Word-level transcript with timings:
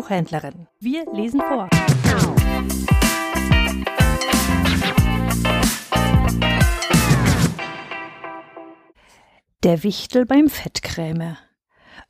Buchhändlerin. 0.00 0.66
Wir 0.78 1.04
lesen 1.12 1.42
vor. 1.42 1.68
Der 9.62 9.82
Wichtel 9.82 10.24
beim 10.24 10.48
Fettkrämer. 10.48 11.36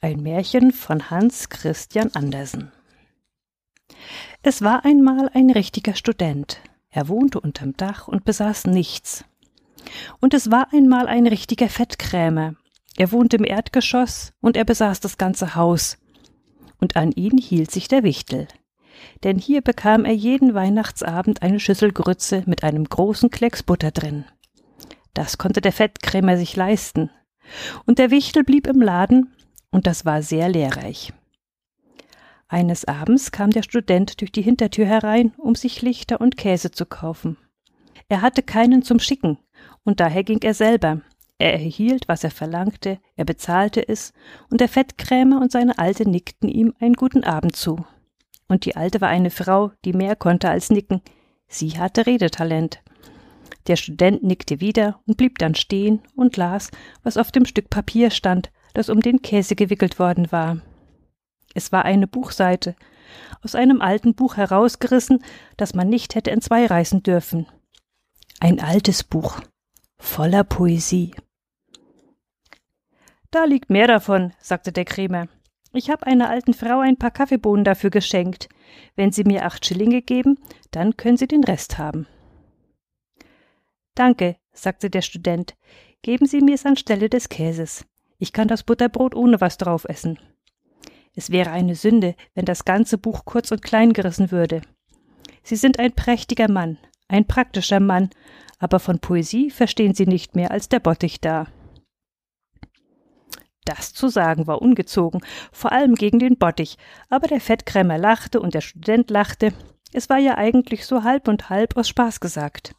Ein 0.00 0.22
Märchen 0.22 0.70
von 0.70 1.10
Hans 1.10 1.48
Christian 1.48 2.12
Andersen. 2.14 2.70
Es 4.44 4.62
war 4.62 4.84
einmal 4.84 5.28
ein 5.34 5.50
richtiger 5.50 5.96
Student. 5.96 6.60
Er 6.90 7.08
wohnte 7.08 7.40
unterm 7.40 7.76
Dach 7.76 8.06
und 8.06 8.24
besaß 8.24 8.66
nichts. 8.66 9.24
Und 10.20 10.32
es 10.32 10.52
war 10.52 10.72
einmal 10.72 11.08
ein 11.08 11.26
richtiger 11.26 11.68
Fettkrämer. 11.68 12.54
Er 12.96 13.10
wohnte 13.10 13.38
im 13.38 13.44
Erdgeschoss 13.44 14.32
und 14.40 14.56
er 14.56 14.64
besaß 14.64 15.00
das 15.00 15.18
ganze 15.18 15.56
Haus. 15.56 15.98
Und 16.80 16.96
an 16.96 17.12
ihn 17.12 17.38
hielt 17.38 17.70
sich 17.70 17.88
der 17.88 18.02
Wichtel. 18.02 18.48
Denn 19.22 19.38
hier 19.38 19.60
bekam 19.60 20.04
er 20.04 20.14
jeden 20.14 20.54
Weihnachtsabend 20.54 21.42
eine 21.42 21.60
Schüssel 21.60 21.92
Grütze 21.92 22.42
mit 22.46 22.64
einem 22.64 22.84
großen 22.84 23.30
Klecks 23.30 23.62
Butter 23.62 23.90
drin. 23.90 24.24
Das 25.14 25.38
konnte 25.38 25.60
der 25.60 25.72
Fettkrämer 25.72 26.36
sich 26.36 26.56
leisten. 26.56 27.10
Und 27.86 27.98
der 27.98 28.10
Wichtel 28.10 28.44
blieb 28.44 28.66
im 28.66 28.80
Laden, 28.80 29.34
und 29.70 29.86
das 29.86 30.04
war 30.04 30.22
sehr 30.22 30.48
lehrreich. 30.48 31.12
Eines 32.48 32.84
Abends 32.84 33.30
kam 33.30 33.50
der 33.50 33.62
Student 33.62 34.20
durch 34.20 34.32
die 34.32 34.42
Hintertür 34.42 34.86
herein, 34.86 35.32
um 35.36 35.54
sich 35.54 35.82
Lichter 35.82 36.20
und 36.20 36.36
Käse 36.36 36.70
zu 36.72 36.84
kaufen. 36.84 37.36
Er 38.08 38.22
hatte 38.22 38.42
keinen 38.42 38.82
zum 38.82 38.98
Schicken, 38.98 39.38
und 39.84 40.00
daher 40.00 40.24
ging 40.24 40.40
er 40.42 40.54
selber. 40.54 41.00
Er 41.40 41.54
erhielt, 41.54 42.06
was 42.06 42.22
er 42.22 42.30
verlangte, 42.30 42.98
er 43.16 43.24
bezahlte 43.24 43.88
es, 43.88 44.12
und 44.50 44.60
der 44.60 44.68
Fettkrämer 44.68 45.40
und 45.40 45.50
seine 45.50 45.78
Alte 45.78 46.06
nickten 46.06 46.50
ihm 46.50 46.74
einen 46.80 46.92
guten 46.92 47.24
Abend 47.24 47.56
zu. 47.56 47.86
Und 48.46 48.66
die 48.66 48.76
Alte 48.76 49.00
war 49.00 49.08
eine 49.08 49.30
Frau, 49.30 49.72
die 49.86 49.94
mehr 49.94 50.16
konnte 50.16 50.50
als 50.50 50.68
nicken. 50.68 51.00
Sie 51.48 51.78
hatte 51.78 52.04
Redetalent. 52.04 52.82
Der 53.68 53.76
Student 53.76 54.22
nickte 54.22 54.60
wieder 54.60 55.00
und 55.06 55.16
blieb 55.16 55.38
dann 55.38 55.54
stehen 55.54 56.02
und 56.14 56.36
las, 56.36 56.70
was 57.02 57.16
auf 57.16 57.32
dem 57.32 57.46
Stück 57.46 57.70
Papier 57.70 58.10
stand, 58.10 58.52
das 58.74 58.90
um 58.90 59.00
den 59.00 59.22
Käse 59.22 59.56
gewickelt 59.56 59.98
worden 59.98 60.30
war. 60.30 60.60
Es 61.54 61.72
war 61.72 61.86
eine 61.86 62.06
Buchseite, 62.06 62.76
aus 63.42 63.54
einem 63.54 63.80
alten 63.80 64.14
Buch 64.14 64.36
herausgerissen, 64.36 65.24
das 65.56 65.72
man 65.72 65.88
nicht 65.88 66.16
hätte 66.16 66.32
entzweireißen 66.32 67.02
dürfen. 67.02 67.46
Ein 68.40 68.60
altes 68.60 69.04
Buch, 69.04 69.40
voller 69.98 70.44
Poesie. 70.44 71.14
Da 73.30 73.44
liegt 73.44 73.70
mehr 73.70 73.86
davon, 73.86 74.32
sagte 74.40 74.72
der 74.72 74.84
Krämer. 74.84 75.28
Ich 75.72 75.88
habe 75.88 76.06
einer 76.06 76.28
alten 76.28 76.52
Frau 76.52 76.80
ein 76.80 76.96
paar 76.96 77.12
Kaffeebohnen 77.12 77.64
dafür 77.64 77.90
geschenkt. 77.90 78.48
Wenn 78.96 79.12
Sie 79.12 79.22
mir 79.22 79.44
acht 79.44 79.64
Schillinge 79.64 80.02
geben, 80.02 80.38
dann 80.72 80.96
können 80.96 81.16
Sie 81.16 81.28
den 81.28 81.44
Rest 81.44 81.78
haben. 81.78 82.08
Danke, 83.94 84.36
sagte 84.52 84.90
der 84.90 85.02
Student. 85.02 85.54
Geben 86.02 86.26
Sie 86.26 86.40
mir's 86.40 86.66
anstelle 86.66 87.08
des 87.08 87.28
Käses. 87.28 87.84
Ich 88.18 88.32
kann 88.32 88.48
das 88.48 88.64
Butterbrot 88.64 89.14
ohne 89.14 89.40
was 89.40 89.58
drauf 89.58 89.84
essen. 89.84 90.18
Es 91.14 91.30
wäre 91.30 91.50
eine 91.50 91.74
Sünde, 91.76 92.16
wenn 92.34 92.44
das 92.44 92.64
ganze 92.64 92.98
Buch 92.98 93.24
kurz 93.24 93.52
und 93.52 93.62
klein 93.62 93.92
gerissen 93.92 94.30
würde. 94.30 94.62
Sie 95.42 95.56
sind 95.56 95.78
ein 95.78 95.92
prächtiger 95.92 96.50
Mann, 96.50 96.78
ein 97.08 97.26
praktischer 97.26 97.80
Mann, 97.80 98.10
aber 98.58 98.80
von 98.80 98.98
Poesie 98.98 99.50
verstehen 99.50 99.94
Sie 99.94 100.06
nicht 100.06 100.34
mehr 100.34 100.50
als 100.50 100.68
der 100.68 100.80
Bottich 100.80 101.20
da. 101.20 101.46
Das 103.64 103.92
zu 103.92 104.08
sagen 104.08 104.46
war 104.46 104.62
ungezogen, 104.62 105.20
vor 105.52 105.72
allem 105.72 105.94
gegen 105.94 106.18
den 106.18 106.38
Bottich, 106.38 106.76
aber 107.08 107.28
der 107.28 107.40
Fettkrämer 107.40 107.98
lachte 107.98 108.40
und 108.40 108.54
der 108.54 108.62
Student 108.62 109.10
lachte. 109.10 109.52
Es 109.92 110.08
war 110.08 110.18
ja 110.18 110.36
eigentlich 110.36 110.86
so 110.86 111.02
halb 111.02 111.28
und 111.28 111.50
halb 111.50 111.76
aus 111.76 111.88
Spaß 111.88 112.20
gesagt. 112.20 112.74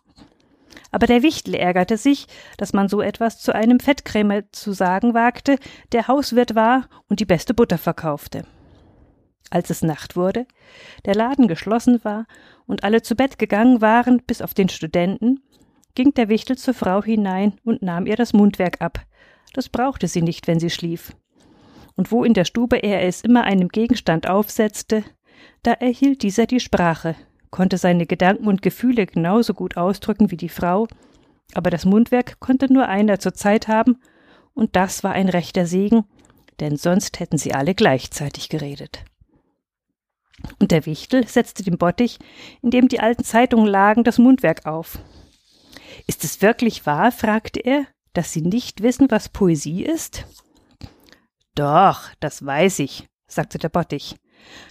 Aber 0.91 1.07
der 1.07 1.23
Wichtel 1.23 1.55
ärgerte 1.55 1.97
sich, 1.97 2.27
dass 2.57 2.73
man 2.73 2.89
so 2.89 3.01
etwas 3.01 3.39
zu 3.39 3.53
einem 3.55 3.79
Fettkrämer 3.79 4.51
zu 4.51 4.73
sagen 4.73 5.13
wagte, 5.13 5.57
der 5.91 6.07
Hauswirt 6.07 6.55
war 6.55 6.87
und 7.07 7.19
die 7.19 7.25
beste 7.25 7.53
Butter 7.53 7.77
verkaufte. 7.77 8.45
Als 9.49 9.69
es 9.69 9.81
Nacht 9.81 10.15
wurde, 10.15 10.45
der 11.05 11.15
Laden 11.15 11.47
geschlossen 11.47 12.03
war 12.03 12.25
und 12.67 12.83
alle 12.83 13.01
zu 13.01 13.15
Bett 13.15 13.37
gegangen 13.37 13.81
waren, 13.81 14.21
bis 14.25 14.41
auf 14.41 14.53
den 14.53 14.69
Studenten, 14.69 15.41
ging 15.95 16.13
der 16.13 16.29
Wichtel 16.29 16.57
zur 16.57 16.73
Frau 16.73 17.03
hinein 17.03 17.59
und 17.63 17.81
nahm 17.81 18.05
ihr 18.05 18.15
das 18.15 18.33
Mundwerk 18.33 18.81
ab. 18.81 19.01
Das 19.53 19.69
brauchte 19.69 20.07
sie 20.07 20.21
nicht, 20.21 20.47
wenn 20.47 20.59
sie 20.59 20.69
schlief. 20.69 21.13
Und 21.95 22.11
wo 22.11 22.23
in 22.23 22.33
der 22.33 22.45
Stube 22.45 22.77
er 22.77 23.03
es 23.03 23.21
immer 23.21 23.43
einem 23.43 23.69
Gegenstand 23.69 24.27
aufsetzte, 24.27 25.03
da 25.63 25.73
erhielt 25.73 26.23
dieser 26.23 26.45
die 26.45 26.59
Sprache, 26.59 27.15
konnte 27.49 27.77
seine 27.77 28.05
Gedanken 28.05 28.47
und 28.47 28.61
Gefühle 28.61 29.05
genauso 29.05 29.53
gut 29.53 29.77
ausdrücken 29.77 30.31
wie 30.31 30.37
die 30.37 30.49
Frau, 30.49 30.87
aber 31.53 31.69
das 31.69 31.85
Mundwerk 31.85 32.39
konnte 32.39 32.71
nur 32.71 32.87
einer 32.87 33.19
zur 33.19 33.33
Zeit 33.33 33.67
haben, 33.67 33.97
und 34.53 34.75
das 34.75 35.03
war 35.03 35.13
ein 35.13 35.29
rechter 35.29 35.65
Segen, 35.65 36.05
denn 36.59 36.77
sonst 36.77 37.19
hätten 37.19 37.37
sie 37.37 37.53
alle 37.53 37.75
gleichzeitig 37.75 38.49
geredet. 38.49 39.03
Und 40.59 40.71
der 40.71 40.85
Wichtel 40.85 41.27
setzte 41.27 41.63
dem 41.63 41.77
Bottich, 41.77 42.19
in 42.61 42.71
dem 42.71 42.87
die 42.87 42.99
alten 42.99 43.23
Zeitungen 43.23 43.67
lagen, 43.67 44.03
das 44.03 44.17
Mundwerk 44.17 44.65
auf. 44.65 44.99
Ist 46.07 46.23
es 46.23 46.41
wirklich 46.41 46.85
wahr, 46.85 47.11
fragte 47.11 47.59
er, 47.59 47.85
dass 48.13 48.33
Sie 48.33 48.41
nicht 48.41 48.81
wissen, 48.81 49.09
was 49.09 49.29
Poesie 49.29 49.83
ist? 49.83 50.25
Doch, 51.55 52.09
das 52.19 52.45
weiß 52.45 52.79
ich, 52.79 53.07
sagte 53.27 53.57
der 53.57 53.69
Bottich. 53.69 54.15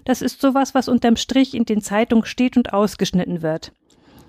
Das 0.05 0.23
ist 0.23 0.41
sowas, 0.41 0.75
was 0.75 0.89
unterm 0.89 1.17
Strich 1.17 1.55
in 1.55 1.65
den 1.65 1.81
Zeitungen 1.81 2.25
steht 2.25 2.57
und 2.57 2.73
ausgeschnitten 2.73 3.43
wird. 3.43 3.73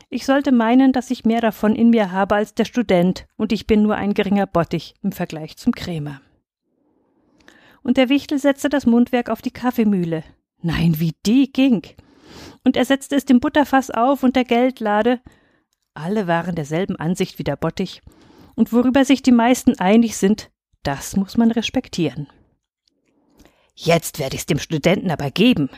Ich 0.10 0.26
sollte 0.26 0.52
meinen, 0.52 0.92
dass 0.92 1.10
ich 1.10 1.24
mehr 1.24 1.40
davon 1.40 1.76
in 1.76 1.90
mir 1.90 2.12
habe 2.12 2.36
als 2.36 2.54
der 2.54 2.66
Student, 2.66 3.26
und 3.38 3.54
ich 3.54 3.66
bin 3.66 3.82
nur 3.82 3.96
ein 3.96 4.14
geringer 4.14 4.46
Bottich 4.46 4.94
im 5.02 5.14
Vergleich 5.14 5.56
zum 5.56 5.72
Krämer. 5.72 6.22
Und 7.82 7.98
der 7.98 8.10
Wichtel 8.10 8.38
setzte 8.38 8.70
das 8.70 8.86
Mundwerk 8.86 9.30
auf 9.30 9.42
die 9.42 9.52
Kaffeemühle. 9.52 10.24
Nein, 10.62 11.00
wie 11.00 11.16
die 11.26 11.52
ging. 11.52 11.82
Und 12.64 12.78
er 12.78 12.86
setzte 12.86 13.16
es 13.16 13.26
dem 13.26 13.40
Butterfass 13.40 13.90
auf 13.90 14.24
und 14.24 14.36
der 14.36 14.44
Geldlade. 14.44 15.22
Alle 15.94 16.28
waren 16.28 16.56
derselben 16.56 16.98
Ansicht 16.98 17.40
wie 17.40 17.44
der 17.44 17.56
Bottich. 17.56 18.02
Und 18.56 18.74
worüber 18.74 19.06
sich 19.06 19.22
die 19.22 19.32
meisten 19.32 19.80
einig 19.80 20.18
sind, 20.18 20.52
das 20.84 21.16
muss 21.16 21.38
man 21.38 21.52
respektieren. 21.52 22.28
Jetzt 23.76 24.20
werde 24.20 24.36
ich's 24.36 24.46
dem 24.46 24.60
Studenten 24.60 25.12
aber 25.12 25.32
geben. 25.32 25.70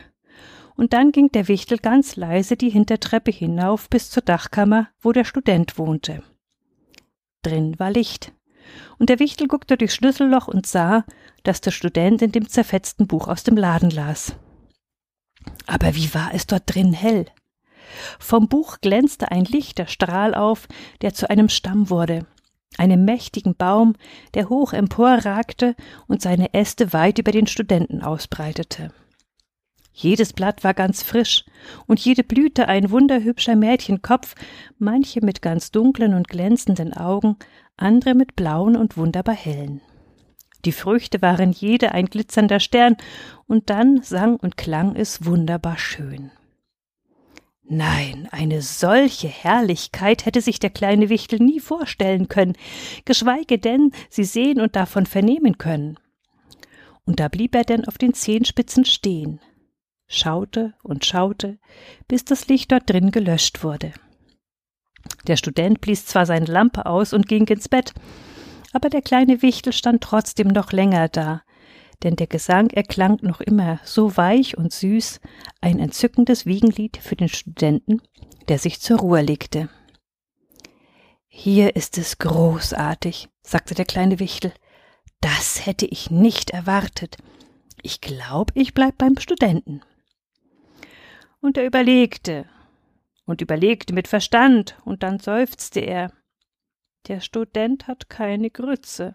Und 0.76 0.92
dann 0.92 1.12
ging 1.12 1.30
der 1.30 1.48
Wichtel 1.48 1.78
ganz 1.78 2.16
leise 2.16 2.56
die 2.56 2.70
Hintertreppe 2.70 3.30
hinauf 3.30 3.88
bis 3.88 4.10
zur 4.10 4.22
Dachkammer, 4.22 4.88
wo 5.00 5.12
der 5.12 5.24
Student 5.24 5.78
wohnte. 5.78 6.22
Drin 7.42 7.78
war 7.78 7.90
Licht. 7.90 8.32
Und 8.98 9.10
der 9.10 9.20
Wichtel 9.20 9.46
guckte 9.46 9.76
durchs 9.76 9.94
Schlüsselloch 9.94 10.48
und 10.48 10.66
sah, 10.66 11.04
dass 11.42 11.60
der 11.60 11.70
Student 11.70 12.22
in 12.22 12.32
dem 12.32 12.48
zerfetzten 12.48 13.06
Buch 13.06 13.28
aus 13.28 13.44
dem 13.44 13.56
Laden 13.56 13.90
las. 13.90 14.36
Aber 15.66 15.94
wie 15.94 16.12
war 16.14 16.32
es 16.32 16.46
dort 16.46 16.62
drin 16.66 16.92
hell? 16.92 17.26
Vom 18.18 18.48
Buch 18.48 18.78
glänzte 18.80 19.30
ein 19.30 19.44
lichter 19.44 19.86
Strahl 19.86 20.34
auf, 20.34 20.66
der 21.02 21.14
zu 21.14 21.28
einem 21.30 21.48
Stamm 21.48 21.90
wurde, 21.90 22.26
einem 22.78 23.04
mächtigen 23.04 23.54
Baum, 23.56 23.94
der 24.34 24.48
hoch 24.48 24.72
emporragte 24.72 25.74
und 26.06 26.22
seine 26.22 26.54
Äste 26.54 26.92
weit 26.92 27.18
über 27.18 27.32
den 27.32 27.46
Studenten 27.46 28.02
ausbreitete. 28.02 28.92
Jedes 29.92 30.32
Blatt 30.32 30.64
war 30.64 30.74
ganz 30.74 31.04
frisch 31.04 31.44
und 31.86 32.00
jede 32.00 32.24
Blüte 32.24 32.66
ein 32.66 32.90
wunderhübscher 32.90 33.54
Mädchenkopf, 33.54 34.34
manche 34.78 35.24
mit 35.24 35.40
ganz 35.40 35.70
dunklen 35.70 36.14
und 36.14 36.28
glänzenden 36.28 36.92
Augen, 36.92 37.36
andere 37.76 38.14
mit 38.14 38.34
blauen 38.34 38.76
und 38.76 38.96
wunderbar 38.96 39.36
hellen. 39.36 39.80
Die 40.64 40.72
Früchte 40.72 41.22
waren 41.22 41.52
jede 41.52 41.92
ein 41.92 42.06
glitzernder 42.06 42.58
Stern, 42.58 42.96
und 43.46 43.70
dann 43.70 44.02
sang 44.02 44.36
und 44.36 44.56
klang 44.56 44.96
es 44.96 45.26
wunderbar 45.26 45.78
schön. 45.78 46.30
Nein, 47.66 48.28
eine 48.30 48.60
solche 48.60 49.28
Herrlichkeit 49.28 50.26
hätte 50.26 50.42
sich 50.42 50.58
der 50.58 50.70
kleine 50.70 51.08
Wichtel 51.08 51.38
nie 51.38 51.60
vorstellen 51.60 52.28
können, 52.28 52.54
geschweige 53.06 53.58
denn 53.58 53.90
sie 54.10 54.24
sehen 54.24 54.60
und 54.60 54.76
davon 54.76 55.06
vernehmen 55.06 55.56
können. 55.56 55.98
Und 57.06 57.20
da 57.20 57.28
blieb 57.28 57.54
er 57.54 57.64
denn 57.64 57.86
auf 57.86 57.96
den 57.96 58.12
Zehenspitzen 58.12 58.84
stehen, 58.84 59.40
schaute 60.06 60.74
und 60.82 61.06
schaute, 61.06 61.58
bis 62.06 62.24
das 62.24 62.48
Licht 62.48 62.70
dort 62.70 62.88
drin 62.90 63.10
gelöscht 63.10 63.64
wurde. 63.64 63.92
Der 65.26 65.36
Student 65.36 65.80
blies 65.80 66.04
zwar 66.04 66.26
seine 66.26 66.46
Lampe 66.46 66.84
aus 66.84 67.14
und 67.14 67.28
ging 67.28 67.46
ins 67.46 67.68
Bett, 67.68 67.94
aber 68.74 68.90
der 68.90 69.02
kleine 69.02 69.40
Wichtel 69.40 69.72
stand 69.72 70.02
trotzdem 70.02 70.48
noch 70.48 70.72
länger 70.72 71.08
da, 71.08 71.42
denn 72.02 72.16
der 72.16 72.26
Gesang 72.26 72.70
erklang 72.70 73.18
noch 73.22 73.40
immer 73.40 73.80
so 73.84 74.16
weich 74.16 74.56
und 74.58 74.72
süß, 74.72 75.20
ein 75.60 75.78
entzückendes 75.78 76.46
Wiegenlied 76.46 76.96
für 76.96 77.16
den 77.16 77.28
Studenten, 77.28 78.02
der 78.48 78.58
sich 78.58 78.80
zur 78.80 78.98
Ruhe 78.98 79.22
legte. 79.22 79.68
Hier 81.26 81.74
ist 81.74 81.98
es 81.98 82.18
großartig, 82.18 83.28
sagte 83.42 83.74
der 83.74 83.84
kleine 83.84 84.18
Wichtel. 84.18 84.52
Das 85.20 85.66
hätte 85.66 85.86
ich 85.86 86.10
nicht 86.10 86.50
erwartet. 86.50 87.16
Ich 87.82 88.00
glaub, 88.00 88.52
ich 88.54 88.74
bleib 88.74 88.98
beim 88.98 89.18
Studenten. 89.18 89.82
Und 91.40 91.56
er 91.56 91.66
überlegte 91.66 92.46
und 93.26 93.40
überlegte 93.40 93.94
mit 93.94 94.08
Verstand, 94.08 94.78
und 94.84 95.02
dann 95.02 95.18
seufzte 95.18 95.80
er. 95.80 96.12
Der 97.08 97.20
Student 97.20 97.86
hat 97.86 98.08
keine 98.08 98.50
Grütze. 98.50 99.12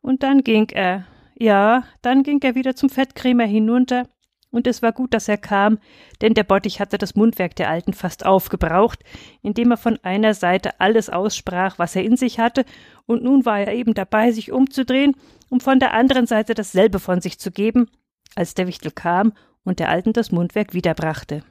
Und 0.00 0.22
dann 0.22 0.44
ging 0.44 0.68
er, 0.70 1.06
ja, 1.38 1.84
dann 2.02 2.24
ging 2.24 2.40
er 2.42 2.54
wieder 2.54 2.74
zum 2.74 2.90
Fettkrämer 2.90 3.44
hinunter, 3.44 4.08
und 4.50 4.66
es 4.66 4.80
war 4.80 4.92
gut, 4.92 5.12
dass 5.12 5.28
er 5.28 5.36
kam, 5.36 5.78
denn 6.22 6.32
der 6.32 6.42
Bottich 6.42 6.80
hatte 6.80 6.96
das 6.96 7.14
Mundwerk 7.14 7.54
der 7.56 7.68
Alten 7.68 7.92
fast 7.92 8.24
aufgebraucht, 8.24 9.04
indem 9.42 9.70
er 9.72 9.76
von 9.76 9.98
einer 10.02 10.32
Seite 10.32 10.80
alles 10.80 11.10
aussprach, 11.10 11.78
was 11.78 11.94
er 11.94 12.02
in 12.02 12.16
sich 12.16 12.38
hatte, 12.38 12.64
und 13.06 13.22
nun 13.22 13.44
war 13.44 13.60
er 13.60 13.74
eben 13.74 13.94
dabei, 13.94 14.32
sich 14.32 14.50
umzudrehen, 14.50 15.14
um 15.50 15.60
von 15.60 15.78
der 15.78 15.92
anderen 15.92 16.26
Seite 16.26 16.54
dasselbe 16.54 16.98
von 16.98 17.20
sich 17.20 17.38
zu 17.38 17.50
geben, 17.50 17.90
als 18.34 18.54
der 18.54 18.66
Wichtel 18.66 18.90
kam 18.90 19.32
und 19.64 19.80
der 19.80 19.90
Alten 19.90 20.14
das 20.14 20.32
Mundwerk 20.32 20.72
wiederbrachte. 20.72 21.42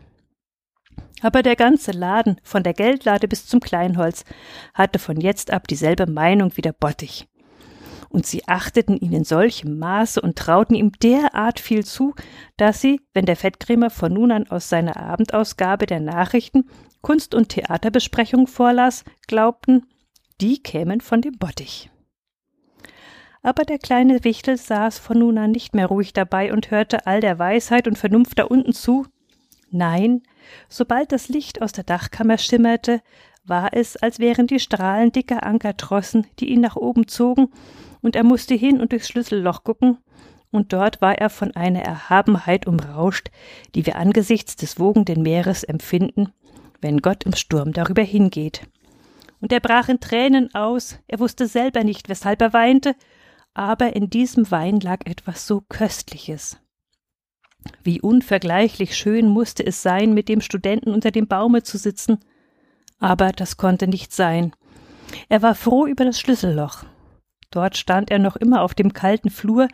Aber 1.21 1.43
der 1.43 1.55
ganze 1.55 1.91
Laden, 1.91 2.41
von 2.43 2.63
der 2.63 2.73
Geldlade 2.73 3.27
bis 3.27 3.45
zum 3.45 3.59
Kleinholz, 3.59 4.25
hatte 4.73 4.99
von 4.99 5.21
jetzt 5.21 5.51
ab 5.51 5.67
dieselbe 5.67 6.07
Meinung 6.07 6.51
wie 6.57 6.61
der 6.61 6.73
Bottich. 6.73 7.27
Und 8.09 8.25
sie 8.25 8.47
achteten 8.47 8.97
ihn 8.97 9.13
in 9.13 9.23
solchem 9.23 9.77
Maße 9.79 10.21
und 10.21 10.37
trauten 10.37 10.75
ihm 10.75 10.91
derart 10.93 11.59
viel 11.59 11.85
zu, 11.85 12.15
dass 12.55 12.81
sie, 12.81 13.01
wenn 13.13 13.25
der 13.25 13.35
Fettkrämer 13.35 13.89
von 13.89 14.13
nun 14.13 14.31
an 14.31 14.47
aus 14.47 14.69
seiner 14.69 14.97
Abendausgabe 14.97 15.85
der 15.85 15.99
Nachrichten 15.99 16.69
Kunst- 17.01 17.35
und 17.35 17.49
Theaterbesprechungen 17.49 18.47
vorlas, 18.47 19.03
glaubten, 19.27 19.85
die 20.41 20.61
kämen 20.61 21.01
von 21.01 21.21
dem 21.21 21.37
Bottich. 21.37 21.89
Aber 23.41 23.63
der 23.63 23.77
kleine 23.77 24.23
Wichtel 24.23 24.57
saß 24.57 24.99
von 24.99 25.19
nun 25.19 25.37
an 25.37 25.51
nicht 25.51 25.73
mehr 25.73 25.87
ruhig 25.87 26.13
dabei 26.13 26.51
und 26.51 26.71
hörte 26.71 27.07
all 27.07 27.21
der 27.21 27.39
Weisheit 27.39 27.87
und 27.87 27.97
Vernunft 27.97 28.39
da 28.39 28.43
unten 28.43 28.73
zu. 28.73 29.05
Nein, 29.69 30.23
sobald 30.69 31.11
das 31.11 31.29
Licht 31.29 31.61
aus 31.61 31.71
der 31.71 31.83
Dachkammer 31.83 32.37
schimmerte, 32.37 33.01
war 33.45 33.69
es, 33.71 33.95
als 33.95 34.19
wären 34.19 34.47
die 34.47 34.59
Strahlen 34.59 35.11
dicker 35.11 35.43
Ankertrossen, 35.43 36.27
die 36.39 36.49
ihn 36.49 36.61
nach 36.61 36.75
oben 36.75 37.07
zogen, 37.07 37.49
und 38.01 38.15
er 38.15 38.23
musste 38.23 38.55
hin 38.55 38.79
und 38.79 38.91
durchs 38.91 39.07
Schlüsselloch 39.07 39.63
gucken, 39.63 39.97
und 40.49 40.71
dort 40.71 41.01
war 41.01 41.17
er 41.17 41.29
von 41.29 41.55
einer 41.55 41.81
Erhabenheit 41.81 42.67
umrauscht, 42.67 43.29
die 43.75 43.85
wir 43.85 43.97
angesichts 43.97 44.55
des 44.55 44.79
wogenden 44.79 45.21
Meeres 45.21 45.63
empfinden, 45.63 46.31
wenn 46.81 46.99
Gott 46.99 47.23
im 47.23 47.33
Sturm 47.33 47.73
darüber 47.73 48.01
hingeht. 48.01 48.61
Und 49.41 49.51
er 49.51 49.59
brach 49.59 49.89
in 49.89 49.99
Tränen 49.99 50.53
aus, 50.55 50.99
er 51.07 51.19
wusste 51.19 51.47
selber 51.47 51.83
nicht, 51.83 52.09
weshalb 52.09 52.41
er 52.41 52.53
weinte, 52.53 52.95
aber 53.53 53.95
in 53.95 54.09
diesem 54.09 54.49
Wein 54.49 54.79
lag 54.79 55.05
etwas 55.05 55.45
so 55.45 55.61
Köstliches. 55.67 56.59
Wie 57.83 58.01
unvergleichlich 58.01 58.95
schön 58.95 59.27
musste 59.27 59.65
es 59.65 59.81
sein, 59.81 60.13
mit 60.13 60.29
dem 60.29 60.41
Studenten 60.41 60.93
unter 60.93 61.11
dem 61.11 61.27
Baume 61.27 61.63
zu 61.63 61.77
sitzen. 61.77 62.19
Aber 62.99 63.31
das 63.31 63.57
konnte 63.57 63.87
nicht 63.87 64.13
sein. 64.13 64.53
Er 65.29 65.41
war 65.41 65.55
froh 65.55 65.85
über 65.85 66.05
das 66.05 66.19
Schlüsselloch. 66.19 66.85
Dort 67.51 67.77
stand 67.77 68.11
er 68.11 68.19
noch 68.19 68.35
immer 68.35 68.61
auf 68.61 68.73
dem 68.73 68.93
kalten 68.93 69.29
Flur, 69.29 69.67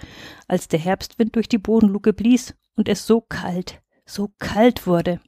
als 0.47 0.67
der 0.67 0.79
Herbstwind 0.79 1.35
durch 1.35 1.49
die 1.49 1.57
Bodenluke 1.57 2.13
blies 2.13 2.55
und 2.75 2.87
es 2.87 3.07
so 3.07 3.21
kalt, 3.21 3.81
so 4.05 4.31
kalt 4.39 4.85
wurde. 4.85 5.19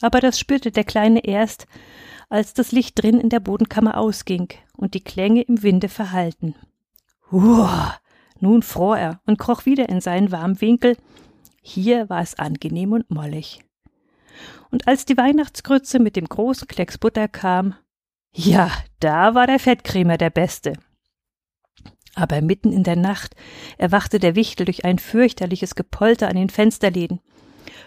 Aber 0.00 0.20
das 0.20 0.38
spürte 0.38 0.70
der 0.70 0.84
Kleine 0.84 1.24
erst, 1.24 1.66
als 2.28 2.54
das 2.54 2.72
Licht 2.72 3.02
drin 3.02 3.20
in 3.20 3.28
der 3.28 3.40
Bodenkammer 3.40 3.96
ausging 3.98 4.48
und 4.76 4.94
die 4.94 5.04
Klänge 5.04 5.42
im 5.42 5.62
Winde 5.62 5.88
verhallten. 5.88 6.54
Uah! 7.30 7.96
Nun 8.38 8.62
fror 8.62 8.98
er 8.98 9.20
und 9.24 9.38
kroch 9.38 9.64
wieder 9.64 9.88
in 9.88 10.00
seinen 10.00 10.30
warmen 10.30 10.60
Winkel. 10.60 10.96
Hier 11.62 12.08
war 12.10 12.20
es 12.20 12.38
angenehm 12.38 12.92
und 12.92 13.10
mollig. 13.10 13.64
Und 14.70 14.86
als 14.88 15.06
die 15.06 15.16
Weihnachtsgrütze 15.16 15.98
mit 15.98 16.16
dem 16.16 16.26
großen 16.26 16.68
Klecks 16.68 16.98
Butter 16.98 17.28
kam, 17.28 17.74
ja, 18.32 18.70
da 19.00 19.34
war 19.34 19.46
der 19.46 19.58
Fettkrämer 19.58 20.18
der 20.18 20.30
Beste. 20.30 20.74
Aber 22.16 22.40
mitten 22.40 22.72
in 22.72 22.82
der 22.82 22.96
Nacht 22.96 23.36
erwachte 23.76 24.18
der 24.18 24.34
Wichtel 24.34 24.64
durch 24.64 24.84
ein 24.86 24.98
fürchterliches 24.98 25.74
Gepolter 25.74 26.28
an 26.28 26.36
den 26.36 26.48
Fensterläden. 26.48 27.20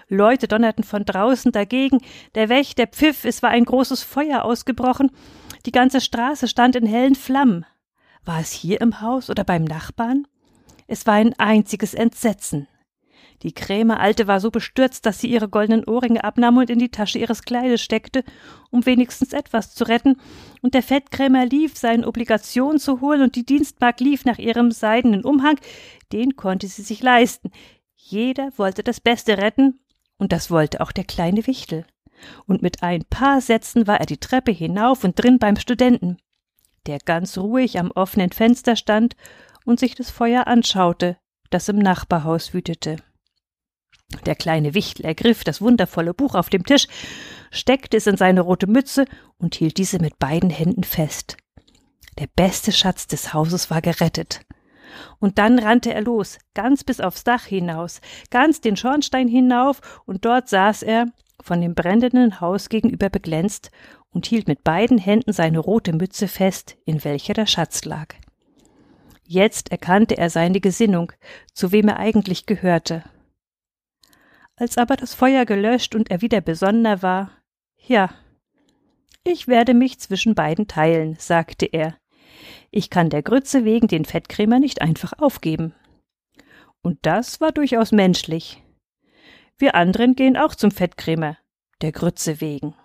Leute 0.08 0.48
donnerten 0.48 0.84
von 0.84 1.04
draußen 1.04 1.52
dagegen, 1.52 2.00
der 2.36 2.48
Wächter 2.48 2.88
pfiff, 2.88 3.26
es 3.26 3.42
war 3.42 3.50
ein 3.50 3.66
großes 3.66 4.04
Feuer 4.04 4.44
ausgebrochen, 4.44 5.12
die 5.66 5.72
ganze 5.72 6.00
Straße 6.00 6.48
stand 6.48 6.76
in 6.76 6.86
hellen 6.86 7.16
Flammen. 7.16 7.66
War 8.24 8.40
es 8.40 8.52
hier 8.52 8.82
im 8.82 9.02
Haus 9.02 9.30
oder 9.32 9.44
beim 9.44 9.64
Nachbarn? 9.64 10.28
Es 10.88 11.08
war 11.08 11.16
ein 11.16 11.38
einziges 11.40 11.94
Entsetzen. 11.96 12.68
Die 13.44 13.54
Krämeralte 13.54 14.28
war 14.28 14.40
so 14.40 14.52
bestürzt, 14.52 15.06
dass 15.06 15.20
sie 15.20 15.30
ihre 15.30 15.48
goldenen 15.48 15.86
Ohrringe 15.86 16.24
abnahm 16.24 16.58
und 16.58 16.70
in 16.70 16.80
die 16.80 16.90
Tasche 16.90 17.20
ihres 17.20 17.44
Kleides 17.44 17.82
steckte, 17.82 18.24
um 18.70 18.86
wenigstens 18.86 19.34
etwas 19.34 19.74
zu 19.74 19.86
retten, 19.86 20.18
und 20.62 20.74
der 20.74 20.84
Fettkrämer 20.84 21.46
lief, 21.46 21.78
seine 21.78 22.06
Obligationen 22.06 22.80
zu 22.80 23.00
holen, 23.00 23.22
und 23.22 23.36
die 23.36 23.46
Dienstmagd 23.46 24.02
lief 24.02 24.26
nach 24.26 24.40
ihrem 24.40 24.72
seidenen 24.72 25.24
Umhang, 25.24 25.58
den 26.12 26.36
konnte 26.36 26.68
sie 26.68 26.82
sich 26.82 27.02
leisten. 27.02 27.52
Jeder 27.96 28.52
wollte 28.58 28.84
das 28.84 29.00
Beste 29.00 29.38
retten, 29.38 29.80
und 30.18 30.34
das 30.34 30.52
wollte 30.52 30.82
auch 30.82 30.92
der 30.92 31.06
kleine 31.06 31.48
Wichtel. 31.48 31.86
Und 32.46 32.62
mit 32.62 32.84
ein 32.84 33.06
paar 33.06 33.40
Sätzen 33.40 33.88
war 33.88 34.02
er 34.02 34.06
die 34.06 34.18
Treppe 34.18 34.52
hinauf 34.52 35.06
und 35.06 35.16
drin 35.16 35.40
beim 35.40 35.56
Studenten 35.56 36.18
der 36.90 37.00
ganz 37.00 37.38
ruhig 37.38 37.80
am 37.80 37.92
offenen 37.92 38.32
Fenster 38.32 38.76
stand 38.76 39.16
und 39.64 39.80
sich 39.80 39.96
das 39.96 40.10
Feuer 40.10 40.48
anschaute, 40.48 41.18
das 41.52 41.70
im 41.70 41.78
Nachbarhaus 41.78 42.54
wütete. 42.54 42.98
Der 44.26 44.36
kleine 44.36 44.74
Wichtel 44.74 45.06
ergriff 45.06 45.44
das 45.44 45.62
wundervolle 45.62 46.14
Buch 46.14 46.36
auf 46.36 46.50
dem 46.50 46.66
Tisch, 46.66 46.88
steckte 47.52 47.98
es 47.98 48.08
in 48.08 48.18
seine 48.18 48.42
rote 48.42 48.68
Mütze 48.68 49.06
und 49.38 49.56
hielt 49.56 49.78
diese 49.78 50.00
mit 50.00 50.20
beiden 50.20 50.50
Händen 50.50 50.84
fest. 50.84 51.38
Der 52.18 52.28
beste 52.36 52.72
Schatz 52.72 53.08
des 53.08 53.34
Hauses 53.34 53.70
war 53.70 53.82
gerettet. 53.82 54.42
Und 55.20 55.38
dann 55.38 55.60
rannte 55.60 55.94
er 55.94 56.02
los, 56.02 56.40
ganz 56.54 56.84
bis 56.84 57.00
aufs 57.00 57.24
Dach 57.24 57.46
hinaus, 57.46 58.02
ganz 58.32 58.62
den 58.62 58.76
Schornstein 58.76 59.28
hinauf, 59.28 60.02
und 60.06 60.26
dort 60.26 60.50
saß 60.50 60.84
er, 60.84 61.08
von 61.42 61.62
dem 61.62 61.76
brennenden 61.76 62.42
Haus 62.42 62.70
gegenüber 62.70 63.10
beglänzt, 63.10 63.72
und 64.12 64.26
hielt 64.26 64.48
mit 64.48 64.64
beiden 64.64 64.98
Händen 64.98 65.34
seine 65.34 65.60
rote 65.60 65.94
Mütze 65.94 66.28
fest, 66.28 66.78
in 66.86 67.04
welcher 67.04 67.34
der 67.34 67.46
Schatz 67.46 67.86
lag. 67.86 68.16
Jetzt 69.24 69.72
erkannte 69.72 70.18
er 70.18 70.32
seine 70.32 70.60
Gesinnung, 70.60 71.12
zu 71.54 71.72
wem 71.72 71.88
er 71.90 71.98
eigentlich 71.98 72.48
gehörte. 72.48 73.04
Als 74.60 74.78
aber 74.78 74.98
das 74.98 75.14
Feuer 75.14 75.46
gelöscht 75.46 75.96
und 75.96 76.12
er 76.12 76.22
wieder 76.22 76.42
besonnener 76.42 77.02
war, 77.02 77.32
ja, 77.78 78.10
ich 79.24 79.48
werde 79.48 79.74
mich 79.74 80.00
zwischen 80.00 80.36
beiden 80.36 80.68
teilen, 80.68 81.16
sagte 81.18 81.66
er. 81.66 81.98
Ich 82.70 82.90
kann 82.90 83.10
der 83.10 83.24
Grütze 83.24 83.64
wegen 83.64 83.88
den 83.88 84.04
Fettkrämer 84.04 84.60
nicht 84.60 84.82
einfach 84.82 85.14
aufgeben. 85.18 85.74
Und 86.82 87.00
das 87.04 87.40
war 87.40 87.54
durchaus 87.54 87.94
menschlich. 87.94 88.62
Wir 89.58 89.76
anderen 89.76 90.16
gehen 90.16 90.36
auch 90.36 90.56
zum 90.56 90.72
Fettkrämer, 90.72 91.38
der 91.82 91.94
Grütze 91.94 92.42
wegen. 92.42 92.76